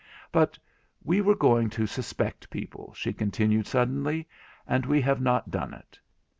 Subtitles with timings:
[0.31, 0.57] 'But
[1.03, 4.27] we were going to suspect people,' she continued suddenly,
[4.65, 5.99] 'and we have not done it.